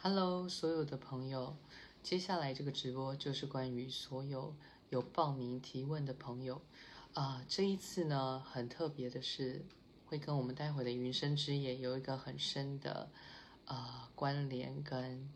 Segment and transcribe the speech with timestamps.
[0.00, 1.56] Hello，所有的朋友，
[2.04, 4.54] 接下来这个直播就是关于所有
[4.90, 6.62] 有报名提问的朋友
[7.14, 7.44] 啊。
[7.48, 9.64] 这一次呢，很特别的是，
[10.06, 13.10] 会跟我们待会的云深之夜有一个很深的
[13.64, 15.28] 啊关联，跟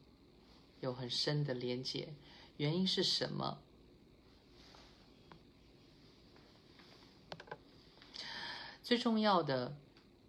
[0.79, 2.15] 有很深的连接。
[2.57, 3.59] 原因是什么？
[8.81, 9.77] 最重要的，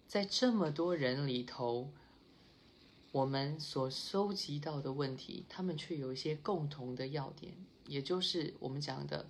[0.07, 1.91] 在这么多人里头，
[3.13, 7.53] 我们所收集到的问题，他们却有一些共同的要点，
[7.85, 9.27] 也就是我们讲的，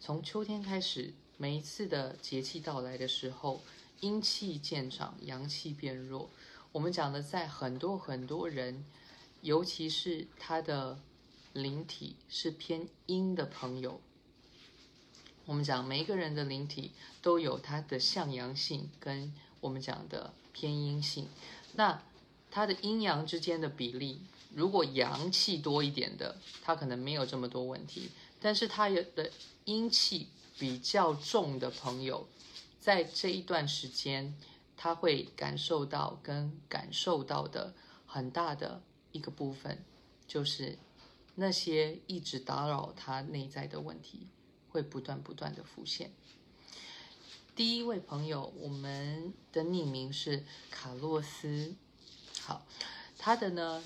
[0.00, 3.60] 从秋天开始，每一次的节气到来的时候，
[4.00, 6.28] 阴气渐长，阳气变弱。
[6.72, 8.84] 我们讲的，在很多很多人，
[9.42, 10.98] 尤其是他的
[11.52, 14.00] 灵体是偏阴的朋友。
[15.46, 16.90] 我们讲每一个人的灵体
[17.22, 21.28] 都有他的向阳性，跟我们讲的偏阴性。
[21.74, 22.02] 那
[22.50, 24.22] 它的阴阳之间的比例，
[24.54, 28.10] 如果阳气多一点的，它可能没有这么多问题。
[28.40, 29.30] 但是它有的
[29.64, 32.26] 阴气比较重的朋友，
[32.80, 34.34] 在这一段时间，
[34.76, 37.74] 他会感受到跟感受到的
[38.06, 39.84] 很大的一个部分，
[40.26, 40.78] 就是
[41.36, 44.26] 那些一直打扰他内在的问题。
[44.72, 46.12] 会不断不断的浮现。
[47.56, 51.74] 第一位朋友，我们的匿名是卡洛斯。
[52.50, 52.66] 好，
[53.16, 53.80] 他的呢，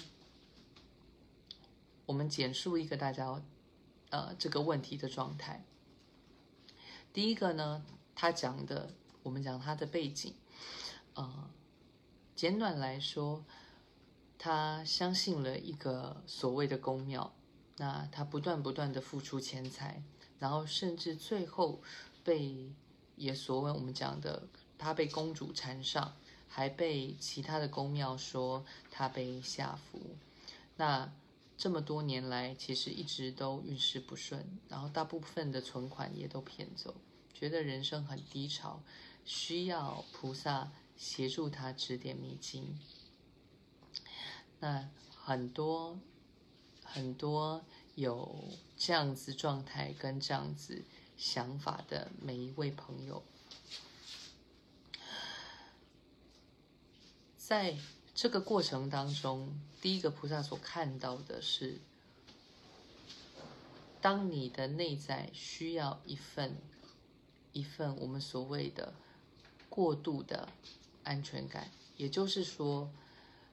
[2.06, 3.42] 我们简述一个大家
[4.08, 5.62] 呃这个问题的状态。
[7.12, 10.32] 第一个呢，他讲的，我们讲他的背景，
[11.12, 11.50] 呃，
[12.34, 13.44] 简短来说，
[14.38, 17.34] 他相信了一个所谓的公庙，
[17.76, 20.02] 那他不断不断的付出钱财。
[20.38, 21.82] 然后甚至最后
[22.24, 22.72] 被
[23.16, 24.48] 也所谓我们讲的，
[24.78, 26.16] 他被公主缠上，
[26.54, 29.98] 还被其他的宫庙说他被下符。
[30.76, 31.12] 那
[31.58, 36.94] 这么多年来，其实一直都运势不顺，然后大部分的存款也都骗走，
[37.32, 38.80] 觉得人生很低潮，
[39.24, 42.78] 需要菩萨协助他指点迷津。
[44.60, 45.98] 那很多
[46.84, 47.64] 很多。
[47.96, 48.36] 有
[48.76, 50.82] 这样子状态跟这样子
[51.16, 53.22] 想法的每一位朋友，
[57.46, 57.76] 在
[58.14, 61.78] 这个过程当中，第一个菩萨所看到的是，
[64.00, 66.56] 当你的内在需要一份
[67.52, 68.94] 一份我们所谓的
[69.68, 70.48] 过度的
[71.02, 72.90] 安全感，也就是说，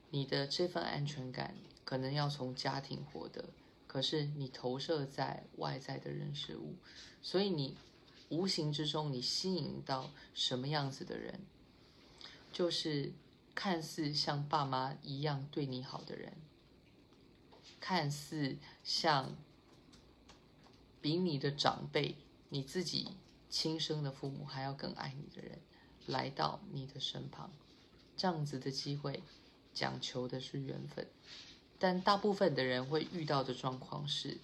[0.10, 1.54] 你的这份安全感
[1.84, 3.44] 可能要从家庭获得。
[3.88, 6.76] 可是你投射在外在的人事物，
[7.22, 7.76] 所以你
[8.30, 11.42] 无形之中你吸引到什么样子的人，
[12.54, 13.12] 就是
[13.54, 16.34] 看似像爸妈一样对你好的人，
[17.80, 19.36] 看似像
[21.00, 22.16] 比你的长辈、
[22.50, 23.10] 你自己
[23.50, 25.60] 亲生的父母还要更爱你的人
[26.08, 27.52] 来到你的身旁，
[28.18, 29.22] 这样子的机会
[29.74, 31.08] 讲求的是缘分。
[31.78, 34.38] 但大部分的人会遇到的状况是，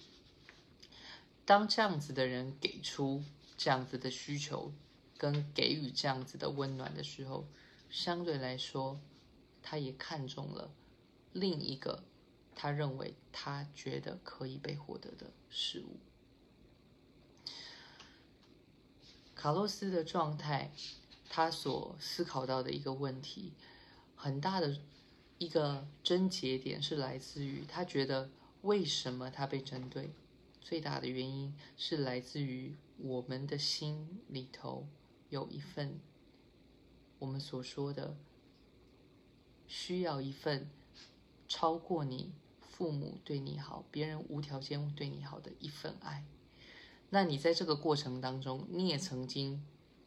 [1.44, 3.22] 当这样子的人给出
[3.56, 4.72] 这样子的需求，
[5.16, 7.46] 跟给予这样子的温暖的时候，
[7.90, 9.00] 相对来说，
[9.62, 10.70] 他也看中了
[11.32, 12.04] 另一个
[12.54, 15.98] 他认为他觉得可以被获得的事物。
[19.34, 20.72] 卡洛斯的状态，
[21.28, 23.52] 他所思考到的一个问题，
[24.14, 24.78] 很大的。
[25.40, 28.28] 一个症结点是来自于他觉得
[28.62, 30.10] 为什么他被针对，
[30.60, 34.88] 最大的原因是来自于我们的心里头
[35.30, 36.00] 有一份
[37.18, 38.16] 我们所说的
[39.66, 40.70] 需要一份
[41.46, 46.24] 超过你父母对你好、别人无条件对你好的一份爱。
[47.10, 49.64] 那你在这个过程当中，你也曾经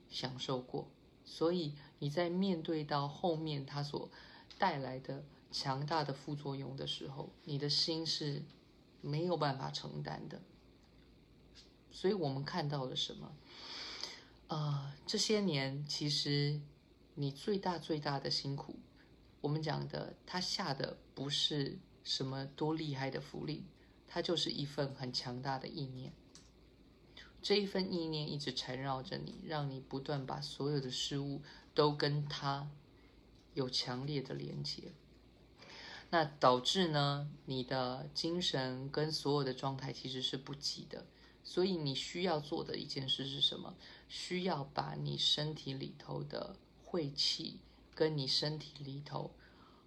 [0.09, 0.89] 享受过，
[1.25, 4.09] 所以你在面对到后面他所。
[4.57, 8.43] 带来的强大的副作用的时候，你的心是
[9.01, 10.39] 没有办法承担的。
[11.89, 13.35] 所以我们看到了什么？
[14.49, 16.61] 呃，这些年其实
[17.15, 18.75] 你最大最大的辛苦，
[19.41, 23.65] 我们讲的，他下的不是什么多厉害的福利，
[24.07, 26.13] 它就是一份很强大的意念。
[27.41, 31.41] 这一份意念一直缠绕着你，让你不断把所有的事物
[31.73, 32.69] 都跟他。
[33.53, 34.93] 有强烈的连接，
[36.09, 41.05] 那导致呢，你的精神跟所有的状态其实是不齐的。
[41.43, 43.75] 所以你需要做的一件事是什么？
[44.07, 46.55] 需要把你身体里头的
[46.91, 47.57] 晦气，
[47.95, 49.33] 跟你身体里头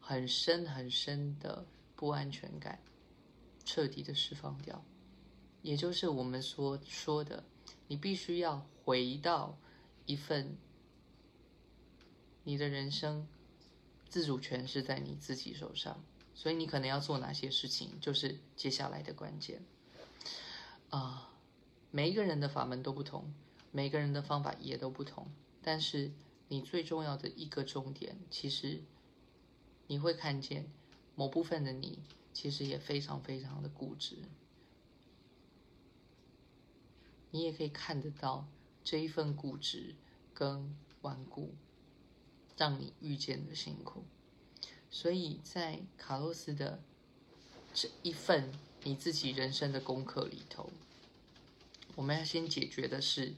[0.00, 2.80] 很深很深的不安全感
[3.62, 4.82] 彻底的释放掉，
[5.60, 7.44] 也就是我们所说的，
[7.88, 9.58] 你必须要回到
[10.06, 10.56] 一份
[12.42, 13.28] 你的人生
[14.08, 16.02] 自主权是在你自己手上，
[16.34, 19.62] 所以你可能要做哪些事情，就是接下来的关键
[20.88, 21.30] 啊。
[21.90, 23.30] 每一个人的法门都不同，
[23.72, 25.30] 每个人的方法也都不同，
[25.60, 26.10] 但是
[26.48, 28.82] 你最重要的一个重点，其实
[29.86, 30.70] 你会看见
[31.14, 31.98] 某部分的你，
[32.32, 34.18] 其实也非常非常的固执。
[37.30, 38.46] 你也可以看得到
[38.82, 39.94] 这一份固执
[40.32, 41.54] 跟顽固。
[42.56, 44.04] 让你遇见的辛苦，
[44.88, 46.80] 所以在卡洛斯的
[47.74, 48.52] 这一份
[48.84, 50.70] 你自己人生的功课里头，
[51.96, 53.34] 我们要先解决的是，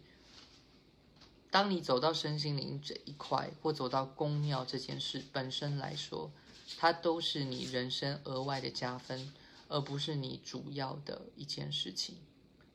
[1.50, 6.30] 当你走到身心灵这一块，或走到宫庙这件事本身来说，
[6.78, 9.32] 它都是你人生额外的加分，
[9.68, 12.16] 而不是你主要的一件事情。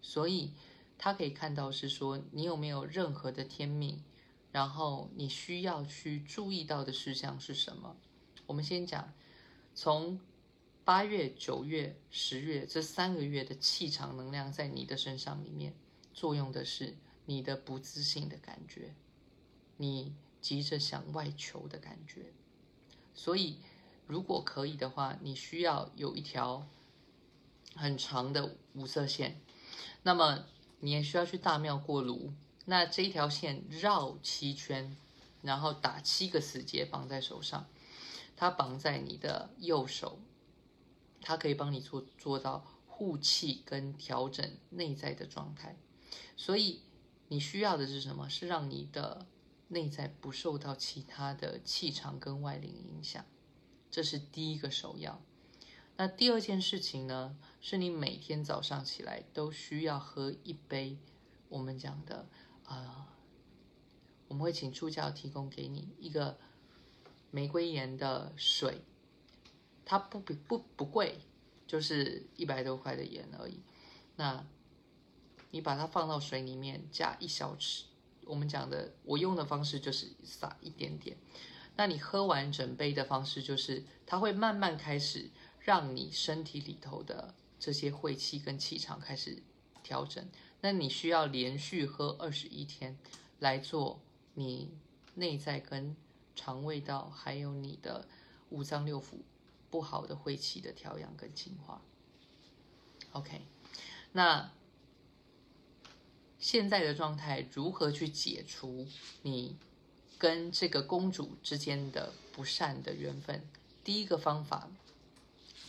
[0.02, 0.52] 所以，
[0.98, 4.04] 他可以看到是说，你有没有任何的天命。
[4.52, 7.96] 然后你需要去注意到的事项是什么？
[8.48, 9.14] 我们先讲，
[9.74, 10.20] 从
[10.84, 15.74] 八月、九月、十月这三个月的气场能量在你的身上里面
[16.14, 16.98] 作用的是
[17.32, 18.94] 你的不自信的感觉，
[19.78, 22.34] 你急着想外求的感觉。
[23.14, 23.60] 所以，
[24.06, 26.68] 如果可以的话，你需要有一条
[27.74, 29.40] 很长的五色线，
[30.04, 30.46] 那么
[30.82, 32.34] 你也需要去大庙过炉。
[32.66, 34.98] 那这一条线绕七圈，
[35.42, 37.66] 然后打七个死结，绑在手上。
[38.36, 40.20] 它绑在你的右手，
[41.22, 45.78] 它可以帮你做做到护气跟调整内在的状态。
[46.36, 46.82] 所以
[47.32, 48.28] 你需要的是什么？
[48.28, 49.26] 是让你的
[49.70, 53.26] 内在不受到其他的气场跟外灵影响。
[53.90, 55.22] 这是第一个首要。
[55.96, 57.38] 那第二件事情呢？
[57.62, 60.98] 是你每天早上起来都需要喝一杯
[61.48, 62.28] 我们讲的。
[62.66, 63.08] 啊、呃，
[64.28, 66.38] 我们会请助教提供给你一个
[67.30, 68.82] 玫瑰盐的水，
[69.86, 71.20] 它不不不不贵，
[71.66, 73.62] 就是一百多块的盐而已。
[74.18, 74.46] 那
[75.52, 77.84] 你把它放到水里面，加一小匙。
[78.26, 81.18] 我们讲的，我用的方式就是撒一点点。
[81.76, 89.42] 那你喝完整杯的方式就是，它会慢慢开始让你身体里头的这些晦气跟气场开始
[89.84, 90.26] 调整。
[90.62, 92.98] 那你需要连续喝二十一天，
[93.40, 94.00] 来做
[94.36, 94.72] 你
[95.16, 95.96] 内在跟
[96.36, 98.08] 肠胃道，还有你的
[98.50, 99.16] 五脏六腑
[99.70, 101.82] 不好的晦气的调养跟净化。
[103.14, 103.42] OK，
[104.12, 104.52] 那
[106.42, 108.88] 现在的状态如何去解除
[109.22, 109.56] 你
[110.18, 113.48] 跟这个公主之间的不善的缘分？
[113.84, 114.68] 第一个方法，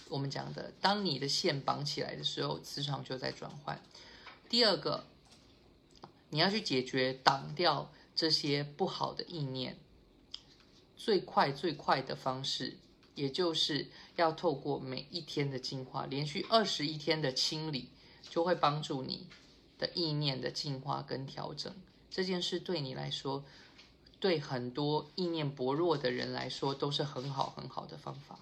[0.08, 3.80] 我们讲的，当你的线绑起来的时候，磁场就在转换。
[4.48, 5.04] 第二个，
[6.30, 9.78] 你要去解决挡掉这些不好的意念，
[10.96, 12.78] 最快最快的方式，
[13.14, 17.90] 也就是要透过每一天的净化，连续二十一天的清理，
[18.30, 19.26] 就会帮助你
[19.82, 21.74] 的意念的进化跟调整。
[22.08, 23.44] 这件事对你来说，
[24.20, 28.38] 对很多意念薄弱的人来说，都是很好很好的方法。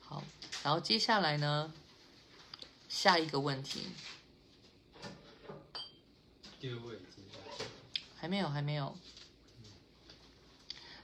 [0.00, 0.24] 好
[0.64, 1.72] 然后接下来呢，
[2.88, 3.86] 下一个问题。
[6.58, 6.98] 第二位，
[8.16, 8.96] 还没有，还没有。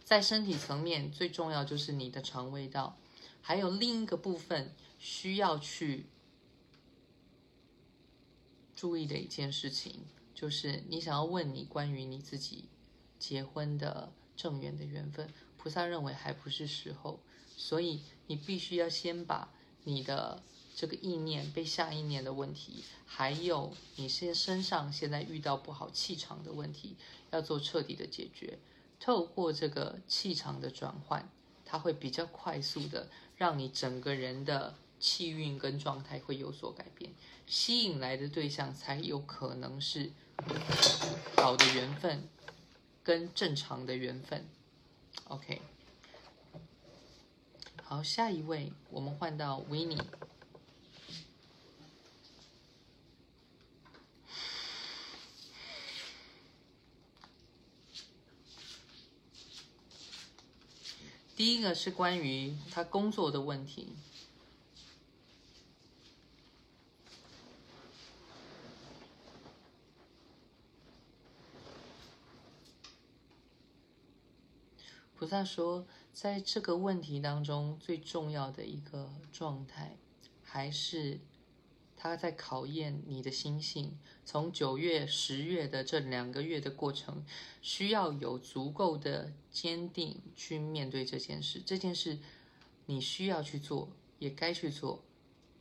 [0.03, 2.97] 在身体层面，最重要就是你的肠胃道，
[3.47, 6.07] 还有另一个部分需要去
[8.75, 10.01] 注意的一件事情，
[10.35, 12.65] 就是你想要问你关于你自己
[13.19, 17.21] 结婚的正缘的缘分，菩萨认为还不是时候。
[17.55, 20.43] 所以你必须要先把你的
[20.75, 26.97] 这个意念被下意念的问题，还有你现身上现在遇到不好气场的问题，
[27.31, 28.59] 要做彻底的解决。
[28.99, 31.31] 透过这个气场的转换，
[31.65, 33.09] 它会比较快速的
[33.45, 37.13] 让你整个人的气运跟状态会有所改变，
[37.47, 40.11] 吸引来的对象才有可能是
[41.37, 42.27] 好的缘分
[43.03, 44.47] 跟正常的缘分。
[45.29, 45.61] OK。
[47.83, 50.01] 好，下一位，我们换到维尼。
[61.45, 63.95] 第一个是关于他工作的问题。
[75.15, 79.99] 菩萨说，在这个问题当中，最重要的一个状态，
[80.43, 81.21] 还是
[81.97, 83.99] 他在考验你的心性。
[84.25, 87.25] 从九月、十月的这两个月的过程，
[87.63, 91.63] 需要有足够的坚定去面对这件事。
[91.65, 92.19] 这件事
[92.87, 95.03] 你需要去做，也该去做。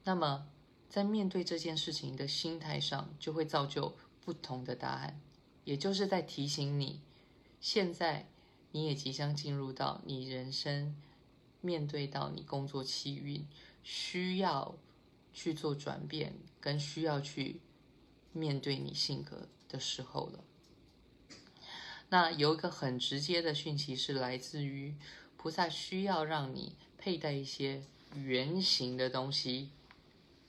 [0.04, 0.48] 那么，
[0.90, 5.20] 在面对这件事情的心态上，就会造就不同的答案。
[5.64, 7.02] 也就是在提醒你，
[7.60, 8.28] 现在。
[8.76, 10.96] 你也即将进入到你人生，
[11.62, 13.46] 面对到你工作气运，
[13.84, 14.74] 需要
[15.34, 17.60] 去做转变，跟需要去
[18.32, 20.44] 面对你性格的时候了。
[22.10, 24.96] 那有一个很直接的讯息是来自于
[25.36, 27.84] 菩萨，需要让你佩戴一些
[28.16, 29.72] 圆形的东西，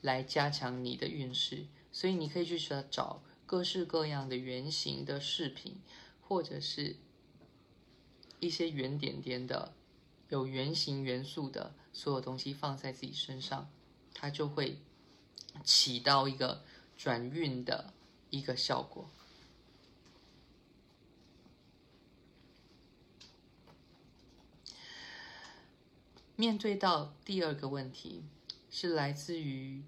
[0.01, 1.65] 来加强你的运势。
[1.91, 2.57] 所以你可以去
[2.89, 5.75] 找各式各样的圆形的饰品，
[6.21, 6.97] 或者是。
[8.41, 9.73] 一些圆点点的、
[10.29, 13.71] 有圆形元素的所有东西放在自己身上，
[14.15, 14.79] 它就会
[15.63, 16.63] 起到一个
[16.97, 17.93] 转运的
[18.31, 19.07] 一个效果。
[26.37, 28.23] 面对到第二个问题，
[28.69, 29.83] 是来自于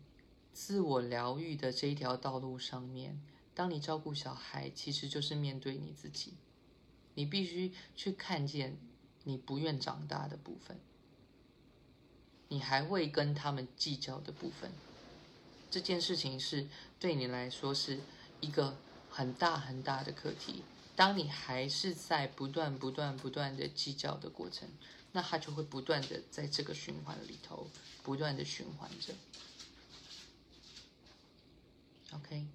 [0.53, 3.21] 自我疗愈的这一条道路上面，
[3.53, 6.35] 当你照顾小孩，其实就是面对你自己。
[7.15, 8.77] 你必须去看见
[9.23, 10.79] 你不愿长大的部分，
[12.49, 14.71] 你还会跟他们计较的部分，
[15.69, 16.67] 这件事情是
[16.99, 17.99] 对你来说是
[18.39, 18.77] 一个
[19.09, 20.63] 很大很大的课题。
[20.95, 24.67] 当你还是在不断不断不断的计较的过程，
[25.11, 27.67] 那它就会不断的在这个循环里头
[28.01, 29.13] 不断的循环着。
[32.13, 32.47] OK。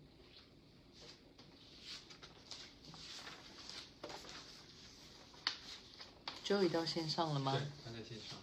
[6.45, 7.53] Joey 到线上了吗？
[7.53, 8.42] 对，他在线上。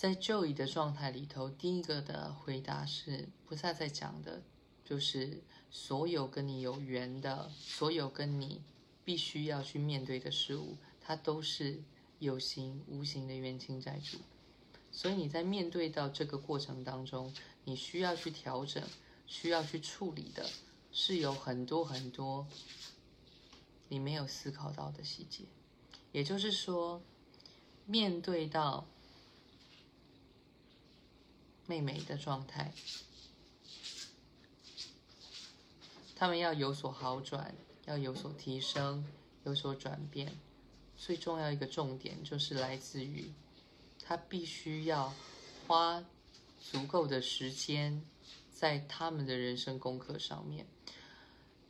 [0.00, 4.40] 在 Joey 的状态里头，第一个的回答是菩萨在讲的，
[4.82, 5.42] 就是。
[5.70, 8.62] 所有跟你有缘的，所有跟你
[9.04, 11.80] 必须要去面对的事物，它都是
[12.18, 14.18] 有形无形的冤亲债主。
[14.90, 17.32] 所以你在面对到这个过程当中，
[17.64, 18.82] 你需要去调整，
[19.28, 20.48] 需要去处理的，
[20.90, 22.48] 是有很多很多
[23.88, 25.44] 你没有思考到的细节。
[26.10, 27.00] 也就是说，
[27.86, 28.88] 面对到
[31.70, 32.72] 妹妹的状态。
[36.16, 37.54] 他们要有所好转，
[37.86, 39.06] 要有所提升，
[39.44, 40.32] 有所转变。
[40.96, 43.32] 最重要一个重点就是来自于，
[44.02, 45.14] 他必须要
[45.68, 46.04] 花
[46.60, 48.02] 足够的时间
[48.52, 50.66] 在他们的人生功课上面。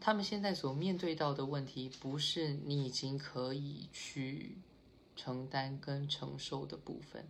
[0.01, 4.57] 他们现在所面对到的问题，不是你已经可以去
[5.15, 7.29] 承担跟承受的部分。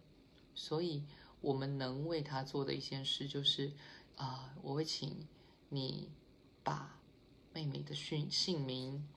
[0.55, 1.03] 所以，
[1.41, 3.73] 我们能为他做的一件事，就是
[4.17, 5.27] 啊，我会请
[5.69, 6.09] 你
[6.63, 6.97] 把。
[7.53, 9.09] 妹妹的姓姓名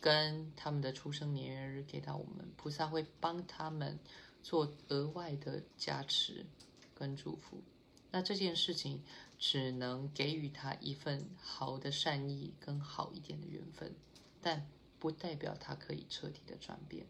[0.00, 3.98] 跟他们的出生年月日给到我们，菩萨会帮他们
[4.42, 6.46] 做额外的加持
[6.94, 7.60] 跟祝福。
[8.10, 9.02] 那这件事情
[9.38, 13.94] 只能给予他一份好的善意跟好一点的缘分，
[14.40, 14.66] 但
[14.98, 17.06] 不代表他可以彻底的转变，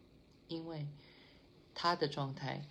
[0.49, 0.85] 因为
[1.73, 2.67] 他的状态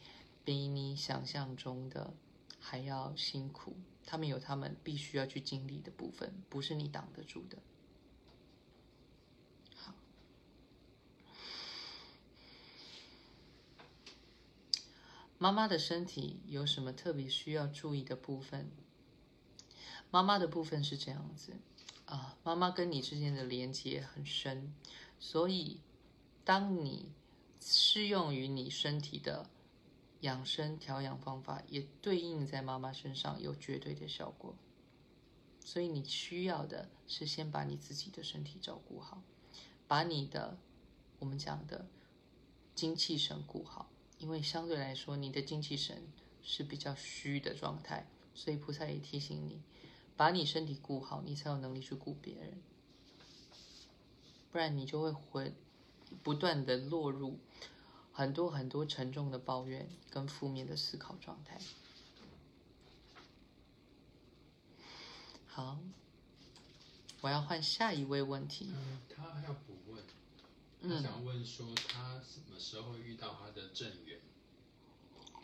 [0.47, 2.15] 比你想象中的
[2.59, 3.77] 还要辛苦。
[4.07, 7.59] 他们有他们必须要去经历的部分，不是你挡得住的。
[15.39, 18.71] 妈妈的身体有什么特别需要注意的部分？
[20.11, 21.53] 妈妈的部分是这样子
[22.07, 24.73] 啊，妈妈跟你之间的连接很深，
[25.19, 25.83] 所以
[26.43, 27.13] 当你
[27.61, 29.51] 适用于你身体的
[30.27, 34.57] 养生调养方法，也对应在妈妈身上有绝对的效果。
[35.65, 39.23] 所以你需要的是先把你自己的身体照顾好，
[39.87, 40.59] 把你的
[41.21, 41.87] 我们讲的
[42.75, 43.89] 精气神顾好。
[44.19, 46.03] 因为相对来说，你的精气神
[46.43, 49.61] 是比较虚的状态，所以菩萨也提醒你，
[50.17, 52.59] 把你身体顾好，你才有能力去顾别人，
[54.51, 55.53] 不然你就会回
[56.23, 57.39] 不断的落入
[58.17, 61.61] 很多很多沉重的抱怨跟负面的思考状态。
[65.47, 65.79] 好
[67.21, 68.73] 我要换下一位问题。
[68.73, 70.03] 嗯，他还要补问，
[70.81, 74.19] 他想问说他什么时候遇到他的正缘，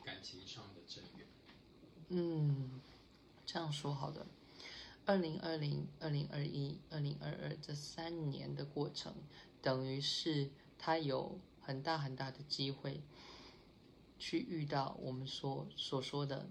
[0.02, 1.26] 感情上的正缘。
[2.08, 2.80] 嗯，
[3.44, 4.24] 这样说好的。
[5.04, 9.14] 二零二零、二零二一、二零二二这三年的过程，
[9.60, 13.02] 等于是他有很大很大的机会
[14.18, 16.48] 去遇到我们所所说的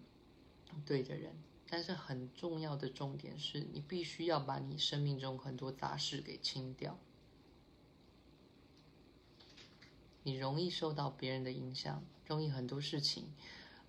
[0.85, 1.35] 对的人。
[1.69, 6.99] 但是很重要的重点是你必须要把你生命中很多杂事给清掉。
[10.23, 13.33] 你容易受到别人的影响，容易很多事情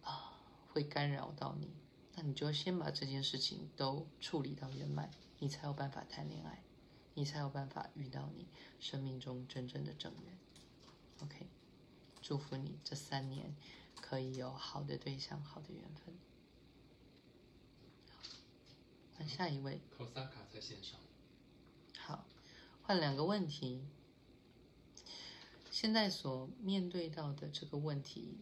[0.02, 1.72] 啊会干扰到你。
[2.14, 5.10] 那你就先把这件事情都处理到圆满，
[5.40, 6.62] 你才有办法谈恋爱，
[7.14, 8.46] 你才有办法遇到你
[8.78, 10.38] 生命中真正的正缘。
[11.22, 11.46] OK，
[12.20, 13.54] 祝福你这三年
[14.00, 16.14] 可以有好的对象，好的缘分。
[19.14, 19.80] 换下一位。
[19.96, 20.98] 考萨卡在线上。
[21.96, 22.26] 好，
[22.82, 23.86] 换两个问题。
[25.70, 28.38] 现在所面对到的这个问题。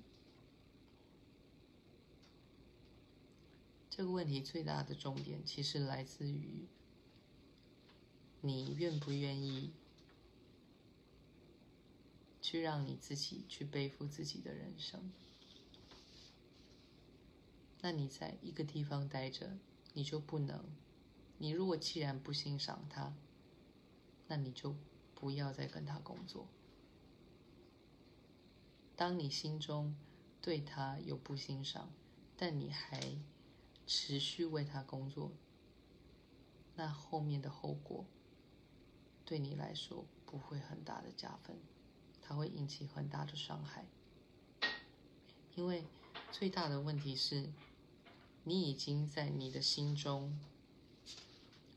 [3.90, 6.66] 这个问题最大的重点，其实来自于
[8.40, 9.74] 你愿不愿意
[12.50, 15.12] 去让你自己去背负自己的人生。
[17.80, 19.56] 那你在一个地方待着，
[19.94, 20.64] 你就不能。
[21.38, 23.14] 你如果既然不欣赏他，
[24.26, 24.74] 那你就
[25.14, 26.48] 不要再跟他工作。
[28.96, 29.94] 当你心中
[30.42, 31.92] 对他有不欣赏，
[32.36, 33.16] 但你还
[33.86, 35.30] 持续为他工作，
[36.74, 38.04] 那后面的后果
[39.24, 41.56] 对你来说不会很大的加分，
[42.30, 43.84] 它会引起很大的伤害。
[45.56, 45.84] 因为
[46.30, 47.50] 最大的问题是，
[48.44, 50.38] 你已经在你的心中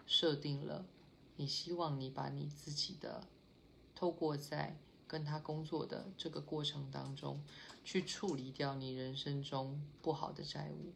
[0.06, 0.86] 设定了，
[1.38, 3.28] 你希望你把你自己的
[3.96, 7.44] 透过在跟他工作的这个过程当中，
[7.84, 10.94] 去处理掉你人生中不好的债务。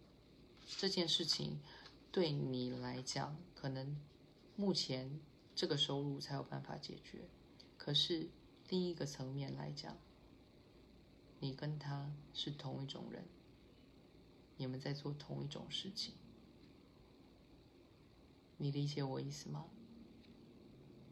[0.78, 1.60] 这件事情
[2.12, 4.00] 对你来讲，可能
[4.56, 5.20] 目前
[5.56, 7.28] 这个收入才有办法解决。
[7.76, 8.30] 可是
[8.70, 9.98] 另一个层面来讲，
[11.40, 13.24] 你跟他是同一种人，
[14.58, 16.14] 你们在做同一种事情，
[18.58, 19.66] 你理解我意思吗？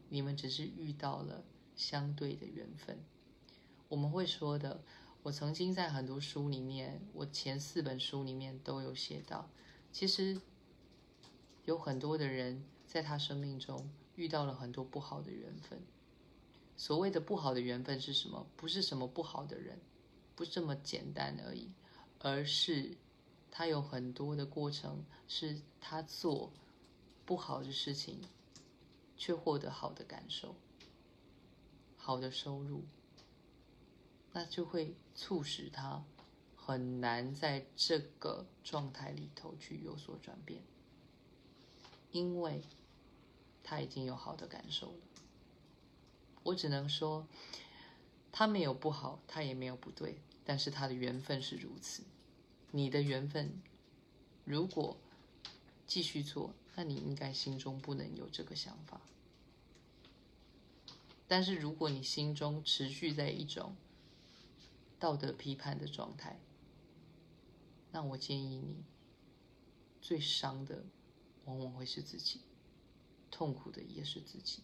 [0.08, 2.98] 你们只是遇到了相对的缘分。
[3.88, 4.82] 我们会说的。
[5.22, 9.50] 我曾经在很多书里面，我前四本书里面都有写到，
[9.90, 10.40] 其实
[11.64, 15.80] 有很多的人在他生命中遇到了很多不好的缘分。
[16.76, 18.46] 所谓的不好的缘分是什么？
[18.56, 19.80] 不是什么不好的人，
[20.34, 21.70] 不是这么简单而已，
[22.18, 22.96] 而是
[23.50, 26.52] 他有很多的过程，是他做
[27.24, 28.20] 不好的事情，
[29.16, 30.54] 却获得好的感受，
[31.96, 32.84] 好的收入。
[34.32, 36.04] 那就会促使他
[36.54, 40.62] 很难在这个状态里头去有所转变，
[42.10, 42.60] 因为
[43.64, 45.05] 他已经有好的感受了。
[46.46, 47.26] 我只能说，
[48.30, 52.04] 他没有不好，他也没有不对，但是他的缘分是如此。
[52.70, 53.60] 你的缘分
[54.44, 54.96] 如果
[55.86, 59.00] 继续做，那你应该心中不能有这个想法。
[61.26, 63.74] 但是如果你心中持续在一种
[65.00, 66.38] 道德批判的状态，
[67.90, 68.84] 那我建议你，
[70.00, 70.84] 最伤的
[71.46, 72.42] 往往会是自己，
[73.32, 74.62] 痛苦的也是自己。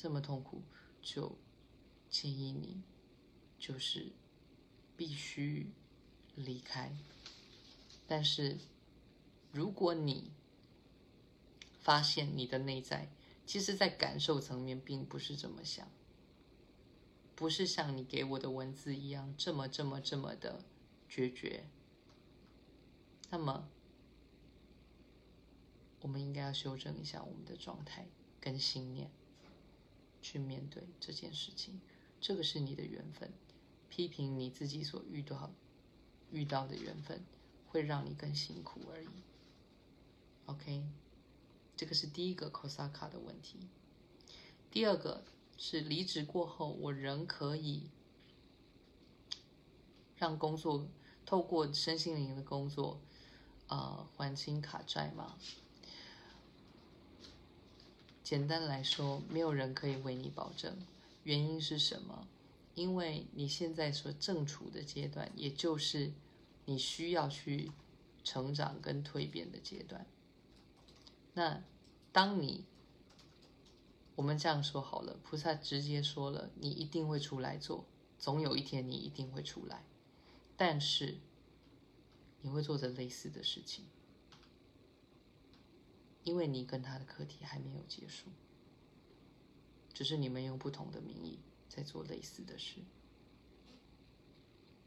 [0.00, 0.62] 这么痛苦，
[1.02, 1.36] 就
[2.08, 2.80] 建议你，
[3.58, 4.12] 就是
[4.96, 5.72] 必须
[6.36, 6.96] 离开。
[8.06, 8.58] 但是，
[9.50, 10.30] 如果你
[11.80, 13.10] 发现你的内在，
[13.44, 15.90] 其实在感受层面并不是这么想。
[17.34, 20.64] 不是像你给我的文字一样这么这么这么的
[21.08, 21.66] 决绝。
[23.30, 23.68] 那么，
[26.02, 28.06] 我们应该要修正一下我们的状态
[28.40, 29.10] 跟信念，
[30.28, 31.80] 去面对这件事情。
[32.20, 33.32] 这个是你的缘分，
[33.88, 35.50] 批评你自己所遇到
[36.30, 37.24] 遇到的缘分，
[37.68, 39.08] 会让你更辛苦而已。
[40.46, 40.84] OK，
[41.76, 43.68] 这个是第一个 Kosaka 的问题。
[44.70, 45.24] 第二个。
[45.60, 47.90] 是离职过后，我仍可以
[50.14, 50.86] 让工作
[51.26, 53.00] 透过身心灵的工作，
[53.66, 55.36] 呃，还清卡债吗？
[58.28, 60.76] 简单来说，没有人可以为你保证。
[61.22, 62.28] 原因是什么？
[62.74, 66.12] 因为你现在所正处的阶段，也就是
[66.66, 67.72] 你需要去
[68.22, 70.04] 成长跟蜕变的阶段。
[71.32, 71.64] 那
[72.12, 72.66] 当你，
[74.14, 77.86] 我们这样说好了，菩萨直接说了，你一定会出来做，
[78.18, 79.86] 总有一天你一定会出来，
[80.54, 81.16] 但是
[82.42, 83.86] 你会做着类似的事情，
[86.28, 88.28] 因为你跟他的课题还没有结束，
[89.94, 91.38] 只是你们用不同的名义
[91.70, 92.82] 在做类似的事。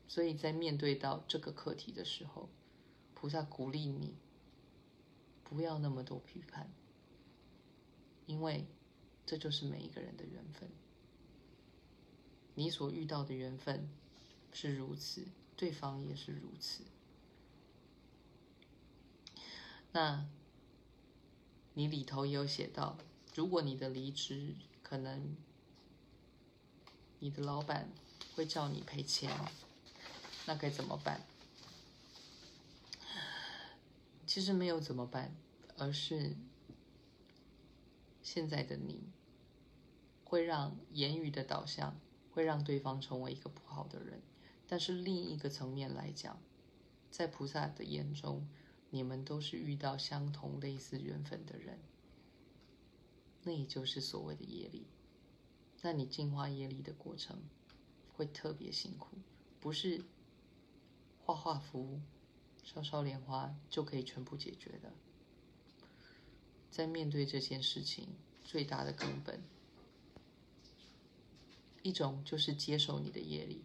[0.07, 2.47] 所以在面对到这个课题的时候，
[3.15, 4.13] 菩萨鼓励你
[5.43, 6.71] 不要那么多批判，
[8.27, 8.67] 因为
[9.25, 10.69] 这就是每一个人的缘分。
[12.53, 13.89] 你所遇到的缘分
[14.53, 15.25] 是如此，
[15.55, 16.83] 对方也是如此。
[19.91, 20.29] 那
[21.81, 22.95] 你里头也有写到，
[23.33, 25.35] 如果你的离职，可能
[27.17, 27.89] 你的老板
[28.35, 29.35] 会叫你赔钱。
[30.45, 31.21] 那该怎么办？
[34.27, 35.35] 其实没有怎么办，
[35.75, 36.35] 而是
[38.21, 39.01] 现在的你
[40.23, 41.99] 会让言语的导向
[42.31, 44.21] 会让对方成为一个不好的人。
[44.67, 46.39] 但是另一个层面来讲，
[47.09, 48.47] 在菩萨的眼中，
[48.91, 51.79] 你们都是遇到相同类似缘分的人，
[53.41, 54.85] 那也就是所谓的业力。
[55.81, 57.39] 那你净化业力的过程
[58.15, 59.17] 会特别辛苦，
[59.59, 60.03] 不是？
[61.23, 62.01] 画画符、
[62.63, 64.91] 烧烧莲花就可以全部解决的。
[66.69, 68.09] 在面对这件事情，
[68.43, 69.41] 最大的根本，
[71.83, 73.63] 一种就是接受你的业力，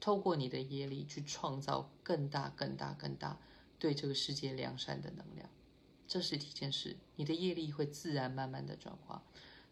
[0.00, 3.38] 透过你的业力去创造更大、更大、更大
[3.78, 5.48] 对这个世界良善的能量，
[6.06, 6.96] 这是第一件事。
[7.16, 9.22] 你的业力会自然慢慢的转化。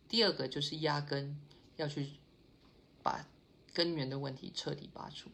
[0.09, 1.41] 第二个就是压根
[1.77, 2.13] 要去
[3.03, 3.27] 把
[3.73, 5.31] 根源的问题彻底拔除。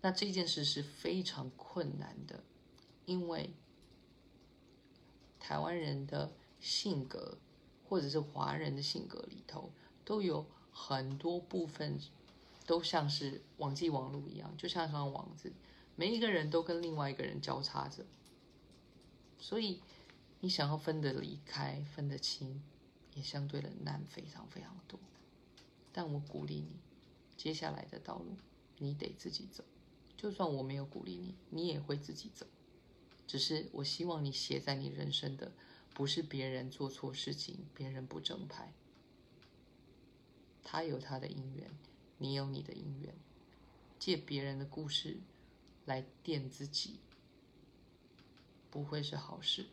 [0.00, 2.42] 那这件事是非常困难的，
[3.06, 3.54] 因为
[5.38, 7.38] 台湾人的性格，
[7.88, 9.72] 或者是华人的性格里头，
[10.04, 11.98] 都有很多部分
[12.66, 15.52] 都像是网际网路一样，就像上网子，
[15.94, 18.04] 每一个人都跟另外一个人交叉着，
[19.38, 19.80] 所以
[20.40, 22.62] 你想要分得离开、分得清，
[23.14, 24.98] 也相对的难非常非常多。
[25.92, 26.76] 但我鼓励你，
[27.36, 28.36] 接下来的道路，
[28.78, 29.62] 你得自己走。
[30.16, 32.46] 就算我没有鼓励你，你也会自己走。
[33.26, 35.52] 只是我希望你写在你人生的，
[35.92, 38.72] 不是别人做错事情，别人不正派。
[40.64, 41.70] 他有他的因缘，
[42.18, 43.14] 你有你的因缘。
[43.98, 45.18] 借别人的故事
[45.84, 47.00] 来垫自己，
[48.70, 49.66] 不会是好事。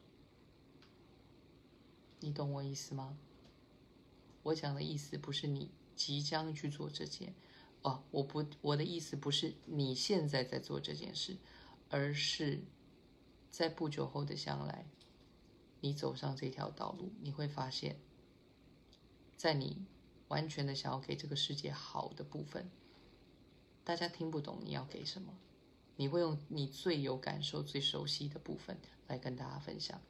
[2.19, 3.17] 你懂我意思吗？
[4.43, 7.33] 我讲的意思不是你即将去做这件。
[7.81, 11.37] 哦，我不，我的意思不是你现在在做这件事，
[11.89, 12.61] 而是
[13.49, 14.85] 在不久后的将来，
[15.79, 17.97] 你走上这条道路，你会发现，
[19.37, 19.85] 在你
[20.27, 22.69] 完全的想要给这个世界好的部分，
[23.85, 25.37] 大家听不懂你要给什么，
[25.99, 28.77] 你会用你最有感受、最熟悉的部分
[29.09, 30.01] 来跟大家分享，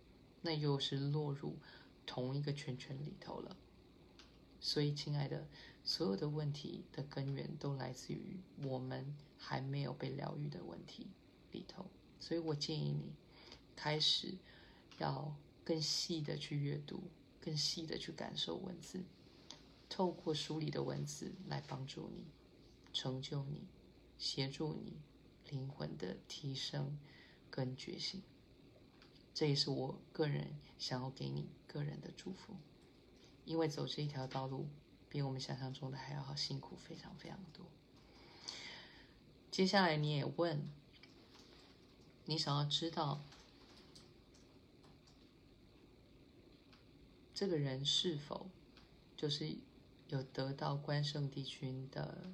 [0.43, 1.58] 那又是落入
[2.06, 3.58] 同一个圈圈里头了。
[4.60, 5.47] 所以，亲爱的。
[5.84, 11.08] 所有的问题的根源都来自于我们还没有被疗愈的问题
[11.52, 11.84] 里头，
[12.19, 13.12] 所以我建议你
[13.75, 14.38] 开始
[14.99, 17.02] 要更细的去阅读，
[17.41, 19.04] 更细的去感受文字，
[19.89, 22.25] 透过书里的文字来帮助你、
[22.93, 23.63] 成就你、
[24.19, 24.99] 协助你
[25.49, 26.97] 灵魂的提升
[27.49, 28.21] 跟觉醒。
[29.33, 32.55] 这也是我个人想要给你个人的祝福，
[33.45, 34.67] 因为走这一条道路。
[35.12, 37.65] 比我们想象中的还要好，辛苦非常非常多。
[39.49, 40.69] 接下来你也问，
[42.25, 43.23] 你想要知道
[47.33, 48.51] 这个人是否
[49.17, 49.57] 就是
[50.09, 52.29] 有得到关圣帝君的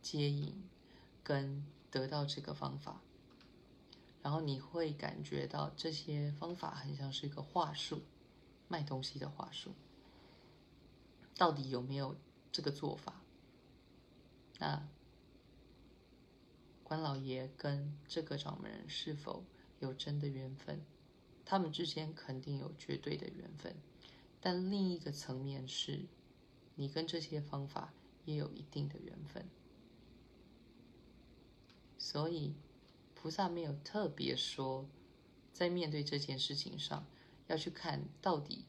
[0.00, 0.62] 接引，
[1.24, 3.00] 跟得到这个方法，
[4.20, 8.02] 然后你会感觉到这些方法很像是一个话术，
[8.66, 9.70] 卖东西的话术。
[11.36, 12.16] 到底有没有
[12.50, 13.22] 这个做法？
[14.58, 14.88] 那
[16.82, 19.44] 关老爷跟这个掌门人是否
[19.78, 20.84] 有真的缘分？
[21.44, 23.76] 他们之间肯定有绝对的缘分，
[24.40, 26.06] 但另一个层面是，
[26.74, 27.92] 你跟这些方法
[28.24, 29.46] 也有一定的缘分。
[32.04, 32.52] 所以
[33.14, 34.86] 菩萨没有特别说，
[35.54, 37.06] 在面对这件事情上
[37.46, 38.66] 要去看到底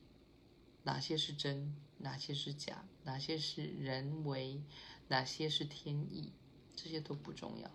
[0.83, 1.75] 哪些是真。
[1.97, 2.85] 哪些是假？
[3.03, 4.61] 哪些是人为？
[5.09, 6.31] 哪些是天意？
[6.77, 7.69] 这些都不重要，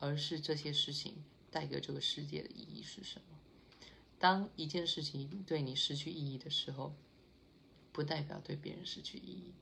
[0.00, 1.22] 而是这些事情
[1.52, 3.38] 带给这个世界的意义是什么？
[4.18, 6.96] 当一件事情对你失去意义的时候，
[7.92, 9.52] 不代表对别人失去意义。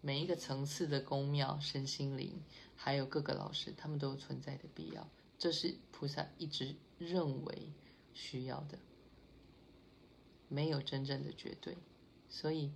[0.00, 2.42] 每一个层次的宫庙、身心灵，
[2.76, 5.08] 还有各个老师，他们都有存在的必要。
[5.38, 7.72] 这是菩萨一直认为
[8.14, 8.78] 需要的，
[10.48, 11.76] 没有真正的绝对。
[12.28, 12.72] 所以，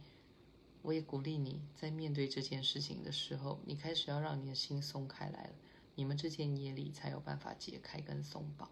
[0.82, 5.54] 我也鼓励你在面对这件事情的时候，你开始要让你的心松开来了，
[5.94, 8.68] 你们之间业力才有办法解开跟松绑。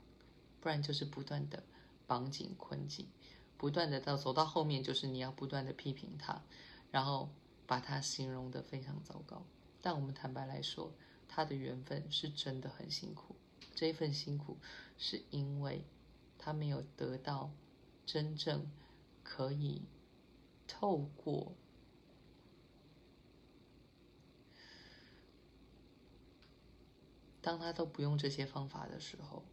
[0.60, 1.62] 不然就是不断的
[2.06, 3.06] 绑紧困紧，
[3.56, 6.42] 不断的到走到后面，就是你要不断的批评他，
[6.90, 7.30] 然后
[7.68, 9.46] 把他形容的非常糟糕。
[9.80, 10.92] 但我们坦白来说，
[11.28, 13.36] 他的缘分是真的很辛苦，
[13.76, 14.58] 这一份辛苦
[14.96, 15.84] 是因为
[16.36, 17.52] 他没有得到
[18.04, 18.68] 真正
[19.22, 19.82] 可以
[20.66, 21.54] 透过，
[27.40, 29.44] 当他都不用这些方法的时候。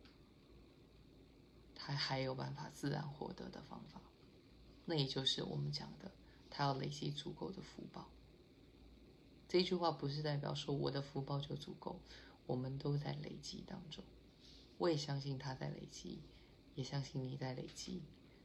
[1.77, 4.01] 他还有办法自然获得的方法，
[4.85, 6.11] 那也就是我们讲的，
[6.55, 8.07] 他要累积足够的福报。
[9.49, 11.99] 这句话不是代表说我的福报就足够，
[12.47, 14.01] 我们都在累积当中。
[14.77, 16.21] 我也相信他在累积，
[16.75, 18.01] 也相信你在累积，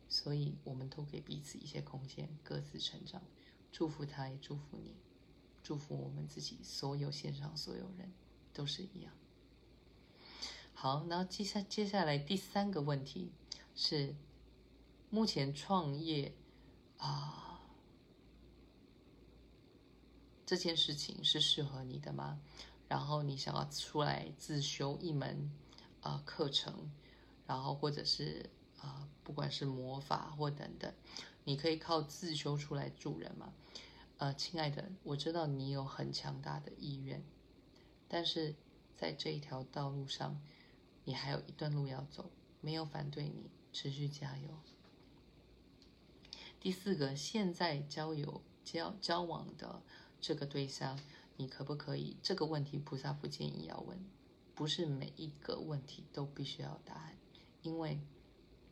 [0.08, 3.22] 所以我们都给彼此一些空间，各自成长。
[3.70, 4.96] 祝福他，也祝福你，
[5.62, 8.12] 祝福我们自己，所有线上所有人
[8.52, 9.12] 都是一样。
[10.74, 13.30] 好，然后接下接下来第三个问题
[13.74, 14.16] 是，
[15.08, 16.34] 目前创业
[16.98, 17.49] 啊
[20.50, 22.40] 这件事情是适合你的吗？
[22.88, 25.48] 然后你想要出来自修一门
[26.00, 26.90] 啊课程，
[27.46, 30.92] 然后或者是啊不管是魔法或等等，
[31.44, 33.52] 你可以靠自修出来助人吗？
[34.18, 37.22] 呃，亲爱的，我知道你有很强大的意愿，
[38.08, 38.56] 但是
[38.96, 40.42] 在这一条道路上。
[41.04, 42.28] 你还有一段路要走，
[42.60, 44.48] 没有反对你，持续加油。
[46.58, 49.82] 第四个，现在交友交交往的
[50.20, 50.98] 这个对象，
[51.36, 52.16] 你可不可以？
[52.22, 53.98] 这个问题菩萨不建议要问，
[54.54, 57.16] 不是每一个问题都必须要答案，
[57.62, 58.00] 因为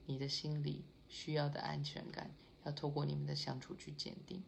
[0.07, 2.35] 你的心里需要的安全感
[2.65, 4.43] 要透过你们的相处去鉴定，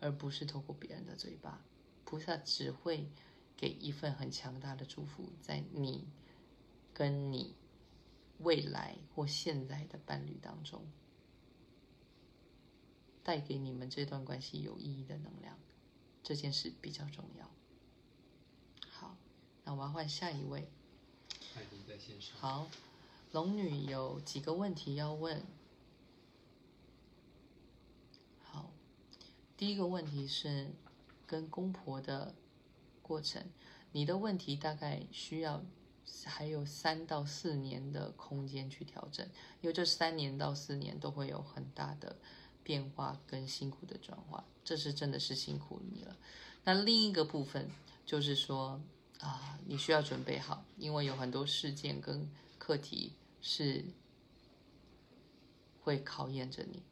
[0.00, 1.64] 而不是透过别人的嘴巴。
[2.04, 3.08] 菩萨只会
[3.56, 6.08] 给一份很强大的祝福，在你。
[6.98, 7.54] 跟你
[8.38, 10.86] 未来或现在的伴侣当中，
[13.22, 15.58] 带给你们这段关系有意义的能量，
[16.26, 17.48] 这件事比较重要。
[18.90, 19.16] 好，
[19.62, 20.68] 那我要换下一位。
[22.40, 22.66] 好，
[23.30, 25.40] 龙女有几个问题要问。
[28.42, 28.72] 好，
[29.56, 30.72] 第一个问题是
[31.28, 32.34] 跟公婆的
[33.02, 33.46] 过程，
[33.92, 35.62] 你的问题大概需要。
[36.24, 39.26] 还有三到四年的空间去调整，
[39.60, 42.16] 因为这三年到四年都会有很大的
[42.66, 46.16] 变化跟辛苦的转化，这是真的是辛苦你了。
[46.64, 47.70] 那另一个部分
[48.04, 48.80] 就是说
[49.20, 53.84] 啊，你需要准备好，因为有很多事件跟课题是
[55.84, 56.82] 会考验着你。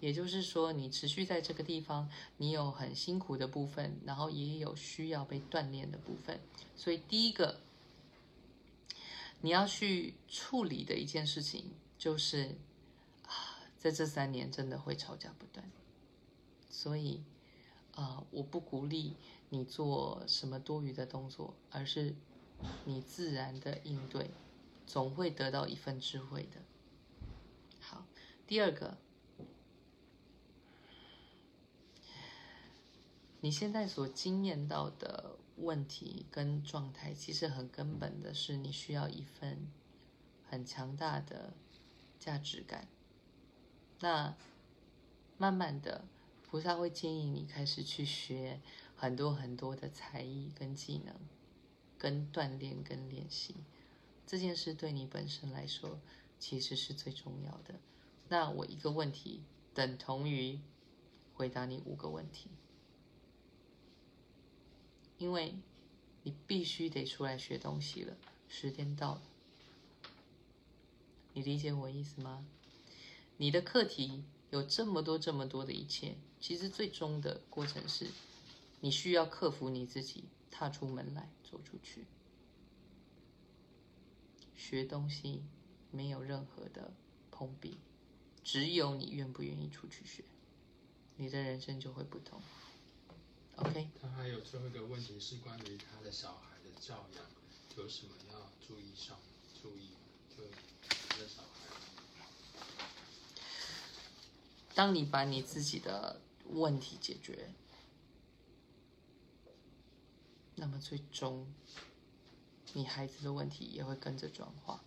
[0.00, 6.38] 也就是说，你持续在这个地方，你有很辛苦的部分，然后也有需要被锻炼的部分。
[6.76, 7.60] 所以第一个。
[9.42, 12.56] 你要去处理的一件事情，就是，
[13.86, 15.64] 在这三年真的会吵架不断，
[16.68, 17.22] 所以
[17.94, 19.14] 啊，我不鼓励
[19.50, 22.16] 你做什么多余的动作，而是
[22.84, 24.32] 你自然的应对，
[24.88, 26.60] 总会得到一份智慧的。
[27.78, 28.04] 好，
[28.44, 28.98] 第二个，
[33.40, 35.36] 你现在所经验到的。
[35.58, 39.66] 问题跟状态其实很根本的是，你需要一份
[40.50, 41.54] 很强大的
[42.18, 42.86] 价值感。
[44.00, 44.36] 那
[45.38, 46.04] 慢慢的，
[46.48, 48.60] 菩萨会建议你开始去学
[48.96, 51.14] 很多很多的才艺跟技能，
[51.98, 53.54] 跟锻炼跟练习。
[54.26, 55.98] 这件事对你本身来说
[56.38, 57.74] 其实是最重要的。
[58.28, 60.58] 那我一个问题等同于
[61.34, 62.50] 回答你五个问题。
[65.18, 65.54] 因为
[66.24, 68.16] 你必须得出来学东西了，
[68.48, 69.22] 时间到了。
[71.32, 72.44] 你理解我意思吗？
[73.38, 78.06] 你的课题有这么多这么多的一切，其实最终的过程是，
[78.80, 82.06] 你需要克服你自己，踏出门来，走出去。
[84.56, 85.42] 学东西
[85.90, 86.94] 没有任何的
[87.30, 87.76] 碰壁，
[88.42, 90.24] 只有你愿不愿意出去学，
[91.16, 92.40] 你的人生就会不同。
[93.56, 97.24] OK，他还有最后一个问题是关于他的小孩的教养，
[97.76, 99.18] 有什么要注意上
[99.62, 99.90] 注意？
[100.34, 100.42] 就
[100.88, 101.48] 他的小孩。
[104.76, 107.48] 当你把你自己的问题解决，
[110.54, 111.46] 那么最终
[112.74, 114.84] 你孩子的问题也会跟着转化。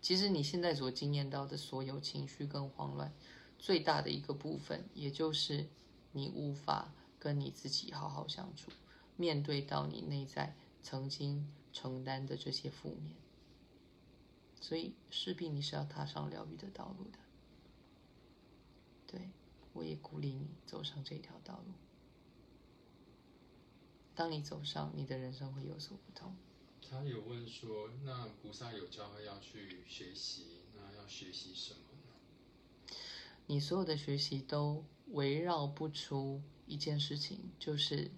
[0.00, 3.12] 其实你现在所经验到的所有情绪跟慌乱，
[3.58, 5.68] 最大的一个部分，也就是
[6.12, 8.70] 你无法跟你自己好好相处，
[9.18, 13.14] 面对到你内在曾经承担的这些负面。
[14.62, 17.18] 所以势必你是要踏上疗愈的道路的。
[19.12, 19.30] 对，
[19.74, 21.74] 我也鼓励你走上这条道路。
[24.14, 26.34] 当你走上，你的人生会有所不同。
[26.80, 32.96] 他有问说，那菩萨有教会要去学习，那要学习什么呢？
[33.46, 38.10] 你所有的学习都围绕不出一件事情，就是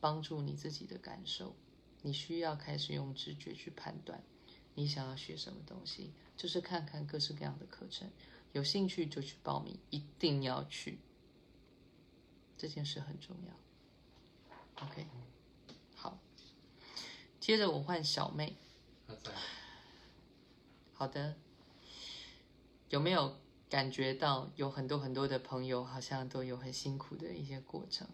[0.00, 1.56] 帮助你自己的感受。
[2.02, 4.22] 你需要开始用直觉去判断。
[4.74, 8.08] 你想要学什么东西，就是看看各式各样的课程，
[8.52, 10.98] 有兴趣就去报名，一定要去。
[12.56, 14.84] 这件事很重要。
[14.84, 15.06] OK，
[15.94, 16.18] 好，
[17.38, 18.56] 接着我换小妹。
[20.92, 21.36] 好的，
[22.88, 23.36] 有没有
[23.68, 28.08] 感觉到有很多很多的朋友好像都有很辛苦的一些过程？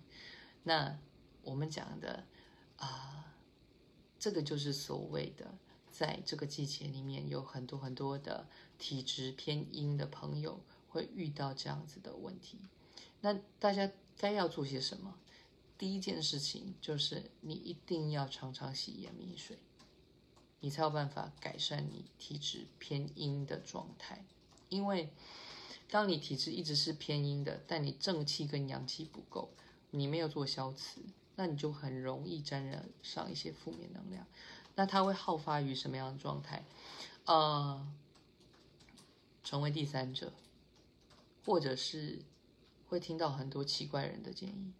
[0.65, 0.99] 那
[1.43, 2.27] 我们讲的
[2.77, 3.25] 啊、呃，
[4.19, 5.55] 这个就是所谓的。
[5.97, 8.49] 在这个季节里面，有很多很多的
[8.81, 12.59] 体质偏阴的朋友会遇到这样子的问题。
[13.21, 15.15] 那大家该要做些什么？
[15.79, 19.57] 第一件事情就是你一定要常常洗盐米水，
[20.59, 24.25] 你才有办法改善你体质偏阴的状态。
[24.69, 25.11] 因为
[25.89, 29.53] 当你体质一直是偏阴的，但你正气跟阳气不够，
[29.93, 31.01] 你没有做消磁，
[31.37, 34.27] 那你就很容易沾染上一些负面能量。
[34.77, 36.65] 那它会好发于什么样的状态？
[37.27, 37.87] 呃，
[39.43, 40.33] 成为第三者，
[41.45, 42.23] 或者是
[42.89, 44.73] 会听到很多奇怪人的建议，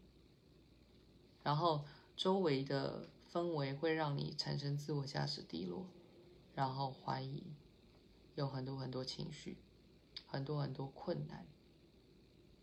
[1.43, 1.85] 然后
[2.17, 5.87] 周围的氛围会让你产生自我价值低落，
[6.55, 7.45] 然后怀疑，
[8.35, 9.57] 有很多很多情绪，
[10.27, 11.47] 很多很多困难，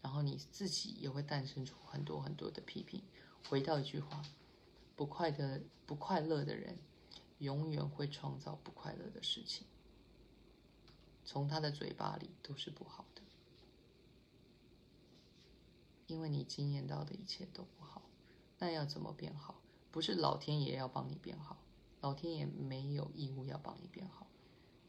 [0.02, 3.02] 然后你自己也会诞生出很多很多的批评。
[3.50, 4.22] 回到一句话，
[4.96, 6.78] 不快的不快乐的人。
[7.42, 9.66] 永远会创造不快乐的事情，
[11.26, 13.22] 从他的嘴巴里都是不好的，
[16.06, 18.04] 因为你经验到的一切都不好。
[18.60, 19.60] 那要怎么变好？
[19.90, 21.58] 不是老天爷要帮你变好，
[22.00, 24.28] 老天爷没有义务要帮你变好。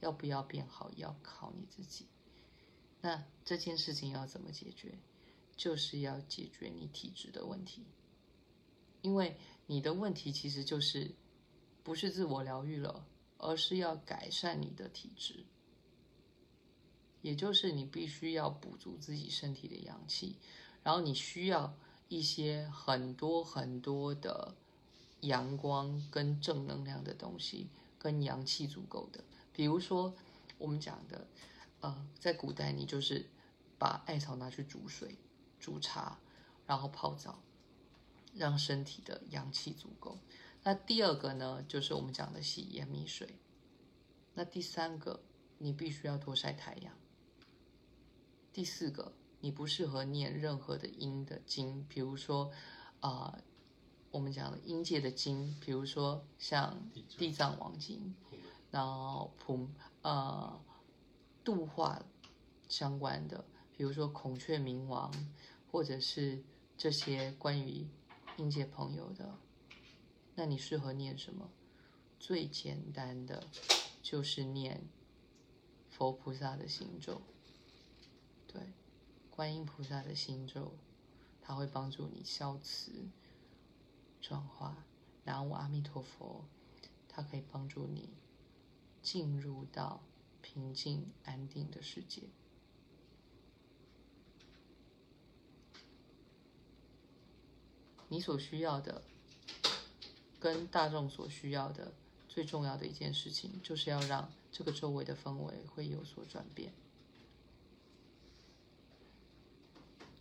[0.01, 2.07] 要不要变好，要靠你自己。
[3.01, 4.99] 那这件事情要怎么解决？
[5.57, 7.87] 就是要解决你体质的问题，
[9.01, 11.15] 因为你的问题其实就是。
[11.83, 13.07] 不是自我疗愈了，
[13.39, 15.45] 而是要改善你的体质，
[17.21, 20.37] 也就是你必须要补足自己身体的阳气，
[20.83, 21.77] 然后你需要
[22.09, 24.55] 一些很多很多的
[25.21, 27.69] 阳光跟正能量的东西，
[27.99, 29.25] 跟阳气足够的。
[29.53, 30.15] 比如说
[30.59, 31.27] 我们讲的，
[31.81, 33.29] 呃，在古代你就是
[33.79, 35.17] 把艾草拿去煮水、
[35.59, 36.19] 煮茶，
[36.67, 37.41] 然后泡澡，
[38.35, 40.19] 让身体的阳气足够。
[40.65, 43.37] 那第二个呢，就是我们讲的洗盐米水。
[44.35, 45.23] 那第三个，
[45.59, 46.95] 你必须要多晒太阳。
[48.53, 52.53] 第四个，你不适合念任何的阴的经，比如说，
[53.01, 53.43] 啊、呃，
[54.13, 56.81] 我们讲的阴界的经，比如说像
[57.19, 58.15] 《地藏王经》，
[58.71, 59.69] 然后普
[60.03, 60.61] 呃
[61.43, 62.01] 度化
[62.69, 63.45] 相关的，
[63.77, 65.13] 比如说孔雀明王，
[65.71, 66.45] 或者是
[66.79, 67.89] 这些关于
[68.37, 69.37] 阴界朋友的。
[70.35, 71.51] 那你适合念什么？
[72.19, 73.49] 最简单的
[74.01, 74.85] 就是念
[75.91, 77.21] 佛菩萨的心咒，
[78.47, 78.63] 对，
[79.29, 80.73] 观音菩萨的心咒，
[81.41, 82.93] 它会帮助你消磁
[84.21, 84.85] 转化。
[85.25, 86.45] 南无阿弥陀佛，
[87.09, 88.09] 它可以帮助你
[89.03, 90.03] 进入到
[90.41, 92.23] 平静安定的世界。
[98.09, 99.03] 你所需要的。
[100.43, 101.93] 跟大众所需要的
[102.29, 106.73] 最重要的一件事情，就是要让这个周围的氛围会有所转变。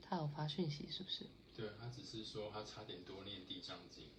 [0.03, 1.25] 他有发讯息是不是？
[1.55, 4.09] 对，他只是说他差点多念地藏经。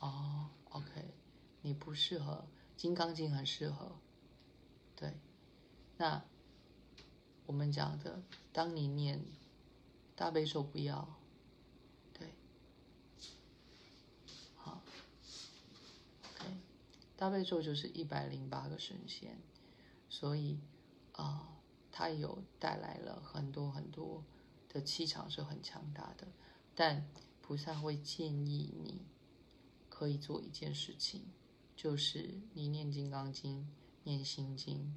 [0.00, 1.14] 哦，OK，
[1.62, 2.44] 你不适合，
[2.76, 3.92] 金刚经很适合。
[4.94, 5.14] 对，
[5.96, 6.22] 那
[7.46, 8.20] 我们讲的，
[8.52, 9.24] 当你念
[10.14, 11.15] 大悲咒不要。
[17.16, 19.38] 大悲咒就是一百零八个神仙，
[20.08, 20.60] 所以
[21.12, 21.58] 啊、
[21.90, 24.22] 它有带来了很多很多
[24.68, 26.28] 的气场，是很强大的。
[26.74, 27.08] 但
[27.40, 29.06] 菩萨会建议你
[29.88, 31.24] 可以做一件事情，
[31.74, 33.62] 就是你念《金刚经》、
[34.04, 34.94] 念《心经》、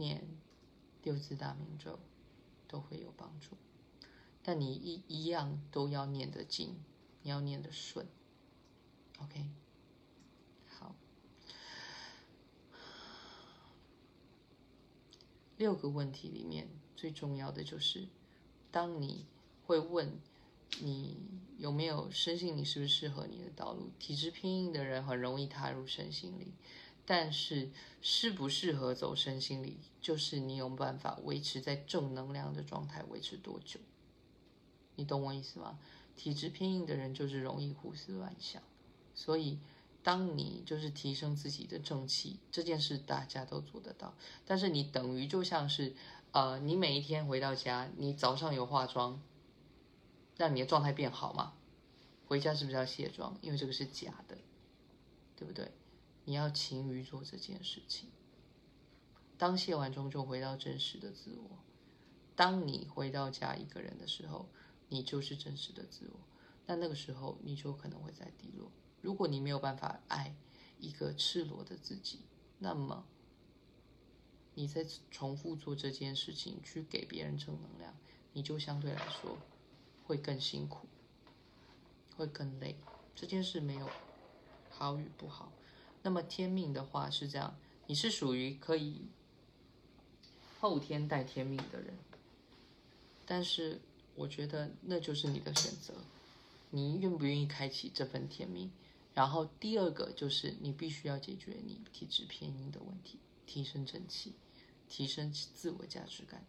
[0.00, 0.26] 念
[1.04, 2.00] 六字大明咒，
[2.66, 3.56] 都会有帮助。
[4.42, 6.82] 但你一一样都要念得精，
[7.22, 8.04] 你要念得顺。
[9.20, 9.48] OK。
[15.58, 18.06] 六个问题里面最重要的就是，
[18.70, 19.26] 当你
[19.66, 20.18] 会问
[20.80, 21.16] 你
[21.58, 23.90] 有没有身心灵是不是适合你的道路？
[23.98, 26.52] 体质偏硬的人很容易踏入身心灵，
[27.04, 33.80] 但是适不适合走身心理，就是你有办法维持在正能量的状态维持多久？
[34.94, 35.78] 你懂我意思吗？
[36.14, 38.62] 体质偏硬的人就是容易胡思乱想，
[39.14, 39.58] 所以。
[40.08, 44.14] 当你就是提升自己的正气这件事，大家都做得到。
[44.46, 45.94] 但是你等于就像是，
[46.32, 49.20] 呃，你每一天回到家，你早上有化妆，
[50.38, 51.52] 让你的状态变好吗？
[52.26, 53.36] 回家是不是要卸妆？
[53.42, 54.38] 因为这个是假的，
[55.36, 55.72] 对不对？
[56.24, 58.08] 你要勤于做这件事情。
[59.36, 61.58] 当卸完妆就回到真实的自我。
[62.34, 64.48] 当你回到家一个人的时候，
[64.88, 66.18] 你就是真实的自我。
[66.64, 68.72] 那那个时候你就可能会在低落。
[69.00, 70.34] 如果你没有办法爱
[70.80, 72.20] 一个赤裸的自己，
[72.58, 73.04] 那么
[74.54, 77.94] 你在重复做这件事情，去给别人正能量，
[78.32, 79.38] 你就相对来说
[80.04, 80.86] 会更辛苦，
[82.16, 82.76] 会更累。
[83.14, 83.88] 这件事没有
[84.70, 85.52] 好与不好。
[86.02, 89.08] 那么天命的话是这样，你是属于可以
[90.60, 91.96] 后天带天命的人，
[93.26, 93.80] 但是
[94.14, 95.94] 我觉得那就是你的选择，
[96.70, 98.70] 你愿不愿意开启这份天命？
[99.18, 104.36] 然后第二个就是你必须要解决你体质偏硬的问题，提升正气，
[104.86, 106.46] 提升自我价值感。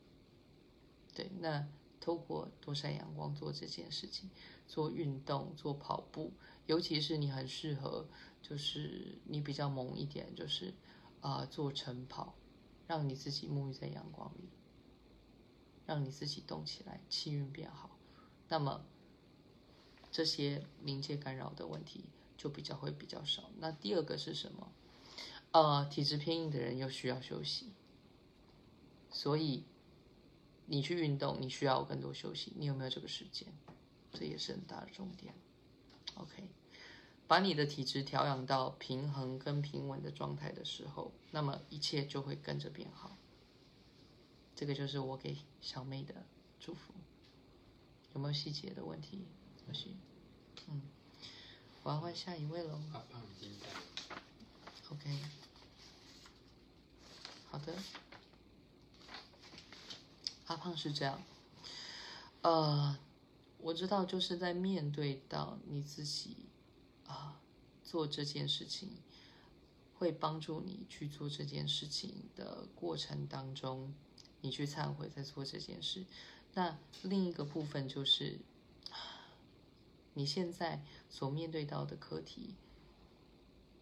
[1.15, 1.67] 对，那
[1.99, 4.30] 透过多晒阳光做这件事情，
[4.67, 6.32] 做运动，做跑步，
[6.67, 8.07] 尤其是你很适合，
[8.39, 10.72] 就是你比较猛一点，就是
[11.22, 12.36] 啊、做晨跑，
[12.86, 14.47] 让你自己沐浴在阳光里，
[15.88, 17.97] 让你自己动起来，气运变好。
[18.47, 18.86] 那么
[20.11, 22.05] 这些临界干扰的问题。
[22.39, 23.51] 就比较会比较少。
[23.57, 24.71] 那第二个是什么？
[25.51, 27.73] 呃，体质偏硬的人又需要休息，
[29.09, 29.65] 所以
[30.65, 32.53] 你去运动，你需要更多休息。
[32.55, 33.53] 你有没有这个时间？
[34.13, 35.33] 这也是很大的重点。
[36.15, 36.47] OK，
[37.27, 43.17] 把你的体质调养到平衡跟平稳的状态的时候，那么一切就会跟着变好。
[44.55, 46.25] 这个就是我给小妹的
[46.57, 46.93] 祝福。
[48.13, 49.25] 有没有细节的问题？
[49.67, 49.97] 小希，
[50.69, 50.81] 嗯。
[51.89, 52.79] 我要换下一位喽。
[52.93, 53.65] 阿胖已经在。
[54.91, 55.09] OK。
[57.49, 57.73] 好的。
[60.45, 61.19] 阿胖是这样。
[62.43, 62.95] 呃，
[63.57, 66.45] 我知道，就是在面对到你自己
[67.07, 67.35] 啊、呃、
[67.83, 68.89] 做这件事情，
[69.97, 73.91] 会帮助你去做这件事情的过程当中，
[74.41, 76.05] 你去忏悔，在做这件事。
[76.53, 78.37] 那另一个部分就是。
[80.14, 82.55] 你现在所面对到的课题，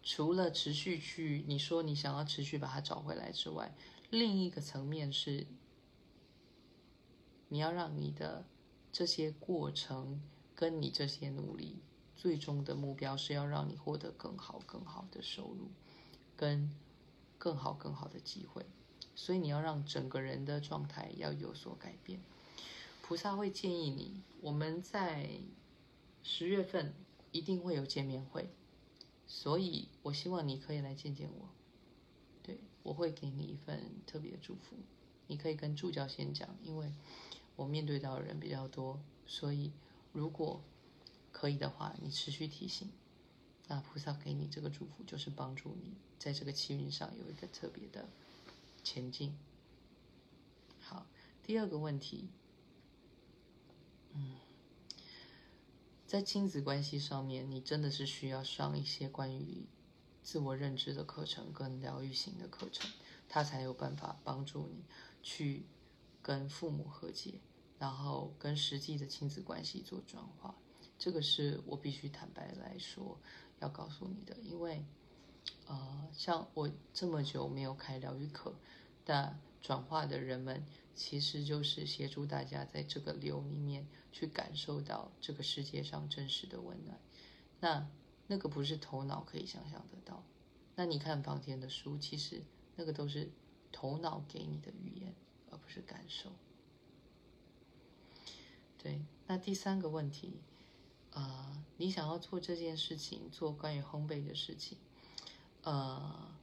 [0.02, 3.74] 除了持续去你说你想要持续把它找回来之外，
[4.10, 5.46] 另一个层面是，
[7.48, 8.44] 你要让你的
[8.92, 10.22] 这些过程
[10.54, 11.78] 跟你这些努力，
[12.14, 15.70] 最终的目标是要让你获得更好更好的收入，
[16.36, 16.70] 跟
[17.36, 18.64] 更好更好的机会，
[19.14, 22.20] 所以你要让整个人的状态要有所改变。
[23.02, 25.40] 菩萨会建议你，我们在。
[26.22, 26.94] 十月份
[27.32, 28.50] 一定会有见面会，
[29.26, 31.48] 所以我希望你可以来见见我。
[32.42, 34.76] 对，我会给你一份特别的祝福，
[35.26, 36.92] 你可以跟助教先讲，因为
[37.56, 39.72] 我面对到的人比较多，所以
[40.12, 40.62] 如果
[41.32, 42.90] 可以的话，你持续提醒，
[43.66, 48.08] 那菩萨给你这个祝福就是帮助你在这个气运上有一个特别的
[48.82, 49.36] 前进。
[50.80, 51.06] 好，
[51.42, 52.28] 第二个问题，
[54.14, 54.47] 嗯。
[56.08, 59.66] 在亲子关系上面，你真的是需要上一些关于
[60.22, 62.90] 自我认知的课程跟疗愈型的课程，
[63.28, 64.82] 它才有办法帮助你
[65.22, 65.66] 去
[66.22, 67.42] 跟父母和解，
[67.78, 70.54] 然后跟实际的亲子关系做转化。
[70.98, 73.20] 这个是我必须坦白来说
[73.60, 74.82] 要告诉你的，因为
[75.66, 78.54] 呃，像我这么久没有开疗愈课，
[79.04, 80.64] 但转化的人们。
[80.98, 87.00] 其实就是协助大家在这个流里面去感受到这个世界上真实的温暖。
[87.60, 87.88] 那
[88.26, 90.24] 那个不是头脑可以想象得到。
[90.74, 92.42] 那你看房间的书，其实
[92.74, 93.30] 那个都是
[93.70, 95.14] 头脑给你的语言，
[95.52, 96.32] 而不是感受。
[98.76, 100.40] 对，那第三个问题，
[101.12, 104.78] 呃，你想要做这件事情，做关于烘焙的事情，
[105.62, 106.34] 呃，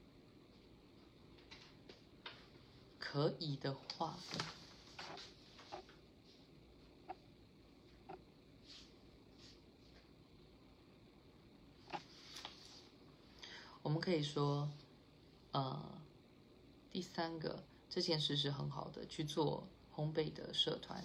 [3.16, 4.20] 可以的话。
[13.82, 14.70] 我们可以说，
[15.54, 15.82] 呃，
[16.92, 21.02] 第三个这件事是很好的，去做烘焙的社团，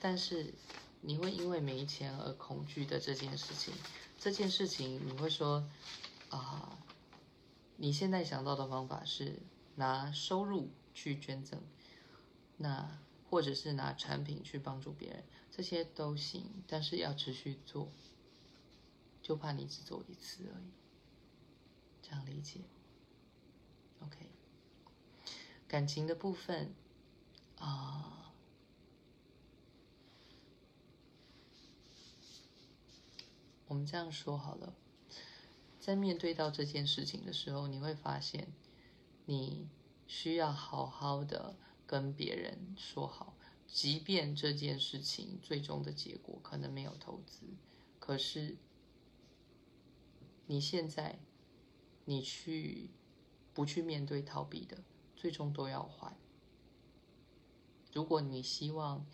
[0.00, 0.52] 但是
[1.00, 3.72] 你会因为没钱而恐惧的这件事情，
[4.18, 5.64] 这件事情你会说，
[6.30, 6.76] 啊、
[7.76, 9.38] 你现在想到的方法是
[9.76, 11.60] 拿收入去捐赠，
[12.56, 17.90] 那或者是拿产品去帮助别人，这些都行，但是要持续做，
[19.22, 20.72] 就怕你只做一次而已。
[22.02, 22.60] 这样理解
[24.00, 24.28] ，OK。
[25.66, 26.74] 感情的部分
[27.58, 28.34] 啊、
[33.68, 34.74] 我们这样说好了，
[35.80, 38.52] 在面对到这件事情的时候，你会发现，
[39.24, 39.68] 你
[40.12, 41.56] 需要好好的
[41.86, 43.34] 跟别人说好，
[43.66, 47.46] 即便这件事情最终的结果可能没有投资，
[47.98, 48.56] 可是
[50.46, 51.18] 你现在。
[52.04, 52.90] 你去
[53.54, 54.76] 不去面对逃避的，
[55.14, 56.16] 最终都要还。
[57.92, 59.06] 如果你希望，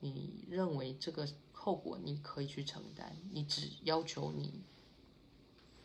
[0.00, 4.64] 你认为这个后果你可以去承担，你只要求你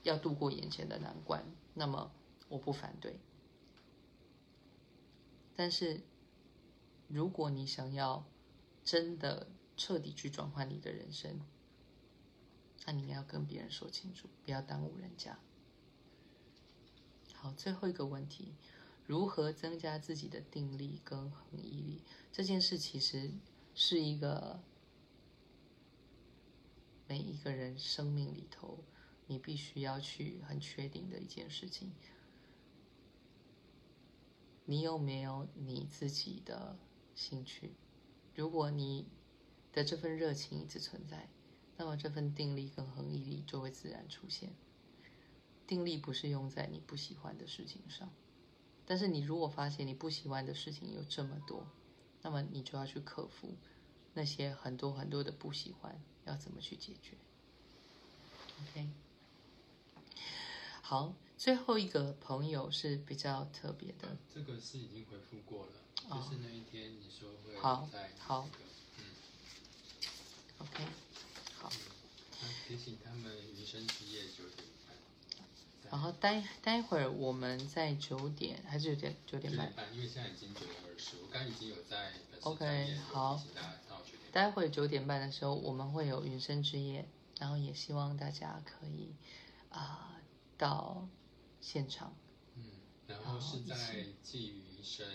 [0.02, 1.46] 要度过眼前的难关，
[1.76, 2.12] 那么
[2.50, 3.20] 我不反对。
[5.58, 6.04] 但是，
[7.08, 8.24] 如果你想要
[8.84, 11.42] 真的彻底去转换你的人生，
[12.86, 15.40] 那你要跟别人说清楚，不要耽误人家。
[17.34, 18.54] 好，最后一个问题，
[19.08, 22.04] 如何增加自己的定力跟恒毅力？
[22.32, 23.32] 这件事其实
[23.74, 24.62] 是一个
[27.08, 28.84] 每一个人生命里头，
[29.26, 31.94] 你必须要去很确定的一件事情。
[34.70, 36.78] 你有没有你自己的
[37.16, 37.72] 兴趣？
[38.36, 39.08] 如果你
[39.72, 41.30] 的这份热情一直存在，
[41.78, 44.54] 那么这份定力跟恒毅力就会自然出现。
[45.66, 48.12] 定力不是用在你不喜欢的事情上，
[48.86, 51.66] 但是你如果发现你不喜欢的事情有这么多，
[52.22, 53.56] 那么你就要去克服
[54.14, 57.16] 那些很多很多的不喜欢，要怎么去解决
[58.62, 58.90] ？OK，
[60.82, 65.72] 好，最后一个朋友是比较特别的，这个是已经回复过了，
[66.10, 68.50] 哦、就是那一天你说会在、好，好，
[68.98, 69.06] 嗯
[70.58, 70.84] ，OK，
[71.60, 71.72] 好，
[72.42, 74.96] 嗯、提醒他们云生之夜九点半。
[75.92, 79.72] 然后待待会儿我们在九点还是九点九点半？
[79.94, 82.14] 因为现在已经九点二十，我刚已经有在。
[82.42, 83.42] OK，好。
[84.32, 87.08] 待会九点半的时候我们会有云深之夜，
[87.40, 89.16] 然后也希望大家可以
[89.70, 90.22] 啊、呃、
[90.58, 91.08] 到
[91.68, 92.16] 现场。
[92.56, 92.64] 嗯，
[93.08, 95.06] 然后是在季云生。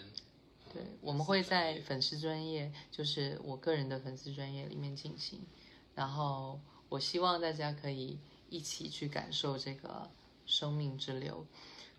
[0.72, 5.40] 对，我们会在粉丝专业，就是我个人的粉丝专业里面进行。
[5.94, 8.18] 然后我希望大家可以
[8.50, 10.10] 一起去感受这个。
[10.44, 11.46] 生命之流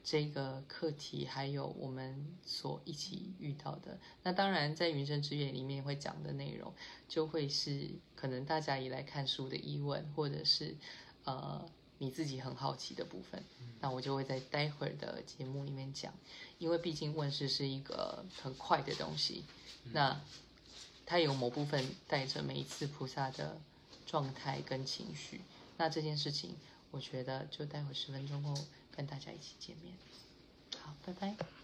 [0.03, 6.73] 这个课题，还有我们所一起遇到的，那当然在云深之夜里面会讲的内容，
[7.07, 10.75] 就会是可能大家以来看书的疑问，或者是
[11.23, 11.65] 呃
[11.97, 13.43] 你自己很好奇的部分，
[13.79, 16.13] 那我就会在待会儿的节目里面讲，
[16.57, 19.43] 因为毕竟问世是一个很快的东西，
[19.91, 20.21] 那
[21.05, 23.59] 它有某部分带着每一次菩萨的
[24.05, 25.41] 状态跟情绪，
[25.77, 26.55] 那这件事情。
[26.93, 28.53] 我觉得就待会十分钟后
[28.95, 29.95] 跟大家一起见面。
[30.79, 31.62] 好，拜拜。